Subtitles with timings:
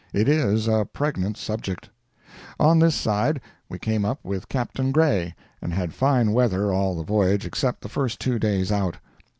[0.13, 1.87] It is a pregnant subject.
[2.59, 7.03] On this side we came up with Captain Gray, and had fine weather all the
[7.03, 8.97] voyage except the first two days out.